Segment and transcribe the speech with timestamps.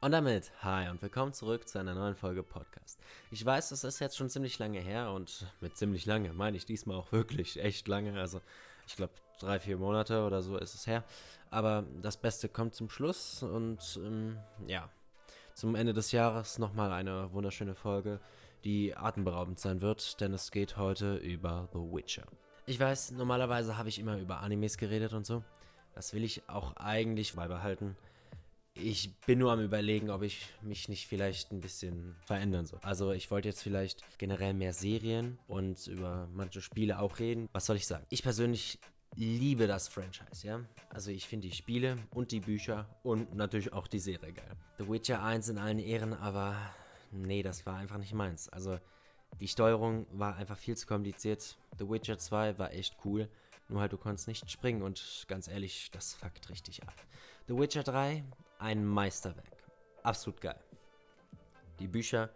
[0.00, 3.00] Und damit, hi und willkommen zurück zu einer neuen Folge Podcast.
[3.32, 6.64] Ich weiß, das ist jetzt schon ziemlich lange her und mit ziemlich lange meine ich
[6.64, 8.16] diesmal auch wirklich echt lange.
[8.16, 8.40] Also
[8.86, 11.02] ich glaube drei, vier Monate oder so ist es her.
[11.50, 14.38] Aber das Beste kommt zum Schluss und ähm,
[14.68, 14.88] ja,
[15.54, 18.20] zum Ende des Jahres nochmal eine wunderschöne Folge,
[18.62, 22.26] die atemberaubend sein wird, denn es geht heute über The Witcher.
[22.66, 25.42] Ich weiß, normalerweise habe ich immer über Animes geredet und so.
[25.96, 27.96] Das will ich auch eigentlich beibehalten.
[28.80, 32.78] Ich bin nur am überlegen, ob ich mich nicht vielleicht ein bisschen verändern soll.
[32.82, 37.48] Also ich wollte jetzt vielleicht generell mehr Serien und über manche Spiele auch reden.
[37.52, 38.06] Was soll ich sagen?
[38.08, 38.78] Ich persönlich
[39.16, 40.60] liebe das Franchise, ja.
[40.90, 44.56] Also ich finde die Spiele und die Bücher und natürlich auch die Serie geil.
[44.78, 46.56] The Witcher 1 in allen Ehren, aber
[47.10, 48.48] nee, das war einfach nicht meins.
[48.48, 48.78] Also
[49.40, 51.58] die Steuerung war einfach viel zu kompliziert.
[51.78, 53.28] The Witcher 2 war echt cool,
[53.68, 56.94] nur halt du konntest nicht springen und ganz ehrlich, das fuckt richtig ab.
[57.48, 58.22] The Witcher 3
[58.58, 59.56] ein Meisterwerk.
[60.02, 60.60] Absolut geil.
[61.78, 62.28] Die Bücher,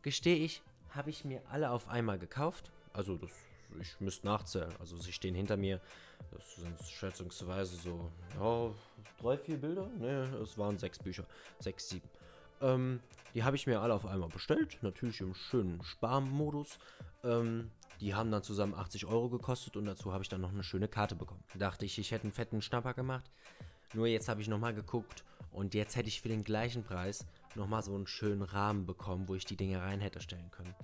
[0.00, 2.72] gestehe ich, habe ich mir alle auf einmal gekauft.
[2.94, 3.30] Also das,
[3.78, 4.72] ich müsste nachzählen.
[4.80, 5.82] Also sie stehen hinter mir.
[6.30, 8.70] Das sind schätzungsweise so, ja,
[9.20, 9.88] drei, vier Bilder.
[9.98, 11.26] Ne, es waren sechs Bücher.
[11.60, 12.08] Sechs, sieben.
[12.62, 13.00] Ähm,
[13.34, 14.78] die habe ich mir alle auf einmal bestellt.
[14.80, 16.78] Natürlich im schönen Sparmodus.
[17.24, 20.62] Ähm, die haben dann zusammen 80 Euro gekostet und dazu habe ich dann noch eine
[20.62, 21.44] schöne Karte bekommen.
[21.58, 23.30] Dachte ich, ich hätte einen fetten Schnapper gemacht.
[23.96, 27.82] Nur jetzt habe ich nochmal geguckt und jetzt hätte ich für den gleichen Preis nochmal
[27.82, 30.74] so einen schönen Rahmen bekommen, wo ich die Dinge rein hätte stellen können.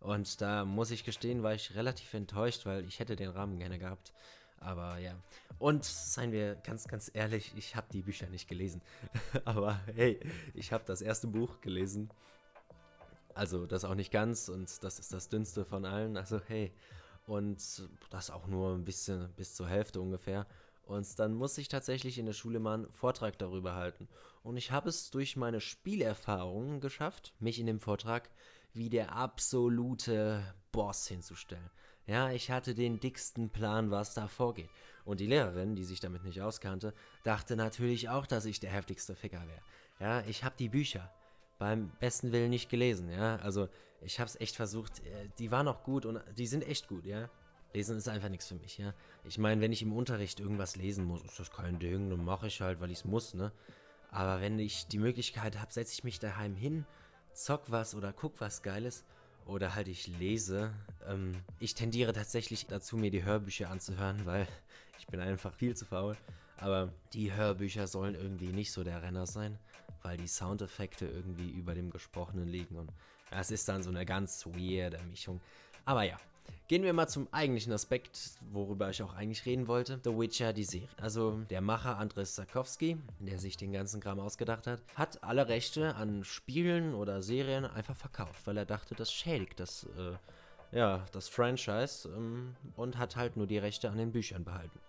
[0.00, 3.78] Und da muss ich gestehen, war ich relativ enttäuscht, weil ich hätte den Rahmen gerne
[3.78, 4.12] gehabt.
[4.58, 5.14] Aber ja.
[5.60, 8.82] Und seien wir ganz, ganz ehrlich, ich habe die Bücher nicht gelesen.
[9.44, 10.18] Aber hey,
[10.52, 12.10] ich habe das erste Buch gelesen.
[13.32, 16.16] Also das auch nicht ganz und das ist das dünnste von allen.
[16.16, 16.72] Also hey.
[17.28, 20.46] Und das auch nur ein bisschen bis zur Hälfte ungefähr.
[20.86, 24.08] Und dann muss ich tatsächlich in der Schule mal einen Vortrag darüber halten.
[24.42, 28.30] Und ich habe es durch meine Spielerfahrungen geschafft, mich in dem Vortrag
[28.72, 31.70] wie der absolute Boss hinzustellen.
[32.06, 34.70] Ja, ich hatte den dicksten Plan, was da vorgeht.
[35.04, 36.94] Und die Lehrerin, die sich damit nicht auskannte,
[37.24, 39.62] dachte natürlich auch, dass ich der heftigste Ficker wäre.
[39.98, 41.10] Ja, ich habe die Bücher
[41.58, 43.36] beim besten Willen nicht gelesen, ja.
[43.36, 43.68] Also,
[44.02, 45.00] ich habe es echt versucht.
[45.00, 47.28] Äh, die waren auch gut und die sind echt gut, ja.
[47.76, 48.94] Lesen ist einfach nichts für mich, ja.
[49.24, 52.46] Ich meine, wenn ich im Unterricht irgendwas lesen muss, ist das kein Ding, dann mache
[52.46, 53.52] ich halt, weil ich es muss, ne?
[54.10, 56.86] Aber wenn ich die Möglichkeit habe, setze ich mich daheim hin,
[57.34, 59.04] zock was oder guck was Geiles
[59.44, 60.72] oder halt ich lese.
[61.06, 64.48] Ähm, ich tendiere tatsächlich dazu, mir die Hörbücher anzuhören, weil
[64.98, 66.16] ich bin einfach viel zu faul.
[66.56, 69.58] Aber die Hörbücher sollen irgendwie nicht so der Renner sein,
[70.02, 72.90] weil die Soundeffekte irgendwie über dem Gesprochenen liegen und
[73.30, 75.42] es ist dann so eine ganz weirde Mischung.
[75.84, 76.16] Aber ja,
[76.68, 78.18] Gehen wir mal zum eigentlichen Aspekt,
[78.50, 80.00] worüber ich auch eigentlich reden wollte.
[80.02, 80.88] The Witcher, die Serie.
[81.00, 85.94] Also der Macher Andres Sarkowski, der sich den ganzen Kram ausgedacht hat, hat alle Rechte
[85.94, 91.28] an Spielen oder Serien einfach verkauft, weil er dachte, das schädigt das, äh, ja, das
[91.28, 94.80] Franchise ähm, und hat halt nur die Rechte an den Büchern behalten.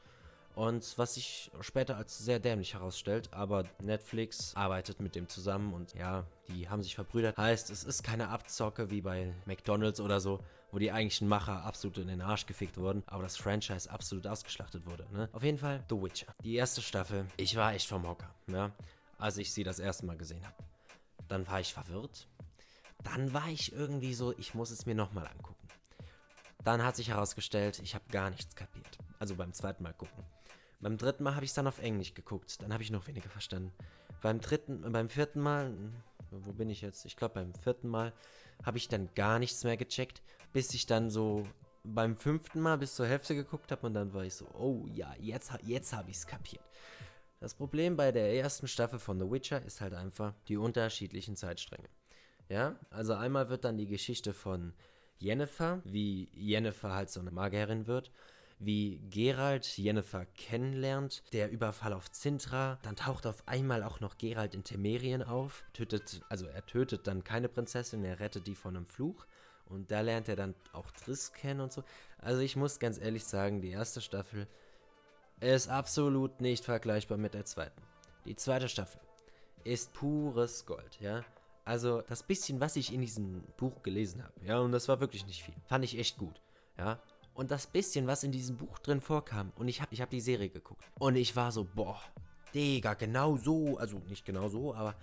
[0.57, 5.93] Und was sich später als sehr dämlich herausstellt, aber Netflix arbeitet mit dem zusammen und
[5.93, 7.37] ja, die haben sich verbrüdert.
[7.37, 10.39] Heißt, es ist keine Abzocke wie bei McDonalds oder so,
[10.71, 14.87] wo die eigentlichen Macher absolut in den Arsch gefickt wurden, aber das Franchise absolut ausgeschlachtet
[14.87, 15.05] wurde.
[15.13, 15.29] Ne?
[15.31, 16.33] Auf jeden Fall The Witcher.
[16.43, 18.71] Die erste Staffel, ich war echt vom Hocker, ja,
[19.19, 20.57] als ich sie das erste Mal gesehen habe.
[21.27, 22.27] Dann war ich verwirrt.
[23.03, 25.67] Dann war ich irgendwie so, ich muss es mir nochmal angucken.
[26.63, 28.97] Dann hat sich herausgestellt, ich habe gar nichts kapiert.
[29.19, 30.23] Also beim zweiten Mal gucken.
[30.79, 32.61] Beim dritten Mal habe ich es dann auf Englisch geguckt.
[32.61, 33.73] Dann habe ich noch weniger verstanden.
[34.21, 35.73] Beim dritten, beim vierten Mal,
[36.31, 37.05] wo bin ich jetzt?
[37.05, 38.13] Ich glaube beim vierten Mal
[38.63, 40.21] habe ich dann gar nichts mehr gecheckt,
[40.53, 41.47] bis ich dann so
[41.83, 45.13] beim fünften Mal bis zur Hälfte geguckt habe und dann war ich so, oh ja,
[45.19, 46.63] jetzt, jetzt habe ich es kapiert.
[47.39, 51.87] Das Problem bei der ersten Staffel von The Witcher ist halt einfach die unterschiedlichen Zeitstränge.
[52.49, 54.73] Ja, also einmal wird dann die Geschichte von
[55.19, 58.11] Jennifer, wie Jennifer halt so eine Magierin wird
[58.59, 64.55] wie Gerald Jennifer kennenlernt, der Überfall auf Zintra, dann taucht auf einmal auch noch Gerald
[64.55, 68.87] in Temerien auf, tötet, also er tötet dann keine Prinzessin, er rettet die von einem
[68.87, 69.27] Fluch
[69.65, 71.83] und da lernt er dann auch Triss kennen und so.
[72.17, 74.47] Also ich muss ganz ehrlich sagen, die erste Staffel
[75.39, 77.81] ist absolut nicht vergleichbar mit der zweiten.
[78.25, 78.99] Die zweite Staffel
[79.63, 81.23] ist pures Gold, ja.
[81.63, 85.27] Also das bisschen, was ich in diesem Buch gelesen habe, ja, und das war wirklich
[85.27, 86.41] nicht viel, fand ich echt gut,
[86.77, 86.99] ja.
[87.37, 90.21] Und das bisschen, was in diesem Buch drin vorkam, und ich habe ich hab die
[90.21, 90.83] Serie geguckt.
[90.97, 92.01] Und ich war so, boah,
[92.55, 94.95] Digga, genau so, also nicht genau so, aber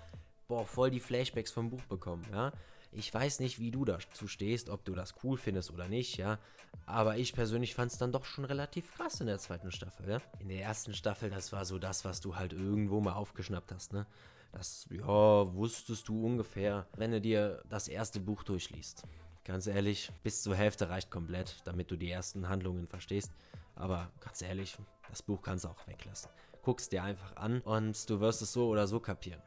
[0.49, 2.53] boah, voll die Flashbacks vom Buch bekommen, ja.
[2.91, 6.41] Ich weiß nicht, wie du dazu stehst, ob du das cool findest oder nicht, ja.
[6.87, 10.21] Aber ich persönlich fand es dann doch schon relativ krass in der zweiten Staffel, ja.
[10.41, 13.93] In der ersten Staffel, das war so das, was du halt irgendwo mal aufgeschnappt hast,
[13.93, 14.07] ne.
[14.51, 19.05] Das, ja, wusstest du ungefähr, wenn du dir das erste Buch durchliest.
[19.45, 23.31] Ganz ehrlich, bis zur Hälfte reicht komplett, damit du die ersten Handlungen verstehst.
[23.75, 24.77] Aber ganz ehrlich,
[25.11, 26.31] das Buch kannst du auch weglassen.
[26.63, 29.43] Guckst dir einfach an und du wirst es so oder so kapieren.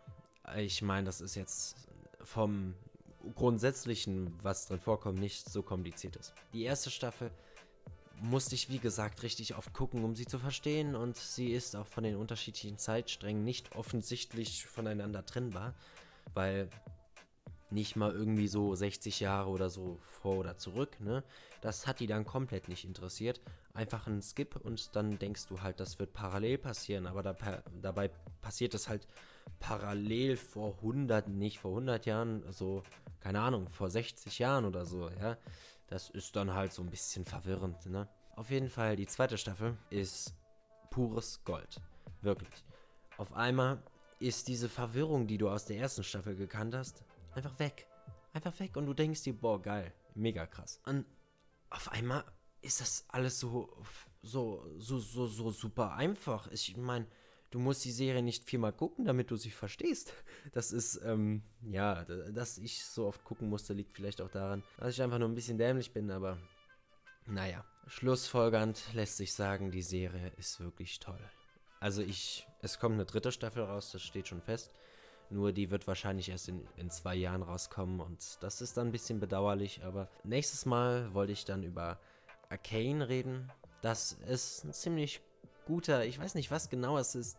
[0.55, 1.87] Ich meine, das ist jetzt
[2.23, 2.75] vom
[3.33, 6.33] Grundsätzlichen, was drin vorkommt, nicht so kompliziert ist.
[6.53, 7.31] Die erste Staffel
[8.21, 10.95] musste ich, wie gesagt, richtig oft gucken, um sie zu verstehen.
[10.95, 15.73] Und sie ist auch von den unterschiedlichen Zeitsträngen nicht offensichtlich voneinander trennbar,
[16.35, 16.69] weil
[17.69, 21.23] nicht mal irgendwie so 60 Jahre oder so vor oder zurück, ne?
[21.61, 23.41] Das hat die dann komplett nicht interessiert.
[23.73, 27.35] Einfach ein Skip und dann denkst du halt, das wird parallel passieren, aber da,
[27.81, 28.09] dabei
[28.41, 29.07] passiert es halt
[29.59, 32.83] parallel vor 100, nicht vor 100 Jahren, also
[33.19, 35.37] keine Ahnung, vor 60 Jahren oder so, ja.
[35.87, 38.07] Das ist dann halt so ein bisschen verwirrend, ne?
[38.35, 40.35] Auf jeden Fall, die zweite Staffel ist
[40.91, 41.81] pures Gold.
[42.21, 42.63] Wirklich.
[43.17, 43.81] Auf einmal
[44.19, 47.03] ist diese Verwirrung, die du aus der ersten Staffel gekannt hast,
[47.37, 47.87] einfach weg.
[48.33, 50.81] Einfach weg und du denkst dir, boah, geil, mega krass.
[50.85, 51.05] Und
[51.69, 52.23] auf einmal
[52.61, 53.69] ist das alles so,
[54.21, 56.47] so, so, so, so super einfach.
[56.51, 57.07] Ich meine,
[57.51, 60.13] du musst die Serie nicht viermal gucken, damit du sie verstehst.
[60.51, 64.93] Das ist, ähm, ja, dass ich so oft gucken musste, liegt vielleicht auch daran, dass
[64.93, 66.37] ich einfach nur ein bisschen dämlich bin, aber
[67.25, 67.63] naja.
[67.87, 71.19] Schlussfolgernd lässt sich sagen, die Serie ist wirklich toll.
[71.79, 74.73] Also ich, es kommt eine dritte Staffel raus, das steht schon fest.
[75.29, 78.91] Nur die wird wahrscheinlich erst in, in zwei Jahren rauskommen und das ist dann ein
[78.91, 79.83] bisschen bedauerlich.
[79.83, 81.99] Aber nächstes Mal wollte ich dann über
[82.49, 83.51] Arcane reden.
[83.81, 85.21] Das ist ein ziemlich
[85.65, 87.37] guter, ich weiß nicht, was genau es ist.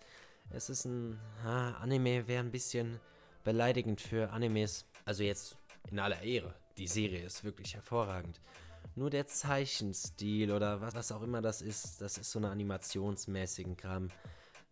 [0.50, 3.00] Es ist ein ah, Anime, wäre ein bisschen
[3.44, 4.86] beleidigend für Animes.
[5.04, 5.56] Also jetzt
[5.90, 6.54] in aller Ehre.
[6.76, 8.40] Die Serie ist wirklich hervorragend.
[8.94, 13.76] Nur der Zeichenstil oder was, was auch immer das ist, das ist so eine animationsmäßigen
[13.76, 14.08] Kram.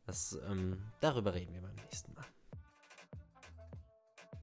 [0.05, 2.27] Das, ähm, darüber reden wir beim nächsten Mal.